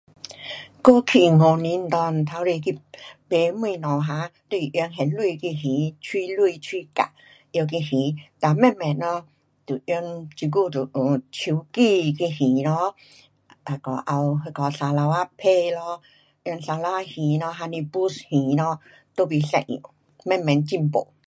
[0.81, 2.71] 过去五年内，透底去
[3.29, 5.63] 买东西哈都是用现钱去还，
[6.01, 6.27] 碎
[6.57, 7.03] 钱碎角，
[7.53, 7.91] 拿去还。
[8.39, 9.27] 哒慢慢咯
[9.67, 12.95] 就用这久就有手机去还咯，
[13.67, 16.01] 那个也有那个 Sarawakpay 咯，
[16.45, 18.79] 用 sarawak 还咯，还是 boost 还咯，
[19.15, 19.63] 都不一样。
[20.25, 21.11] 慢慢进步。